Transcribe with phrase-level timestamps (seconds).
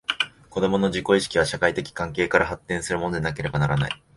[0.49, 4.03] 子供の自己意識は、社会的関係から発展するものでなければならない。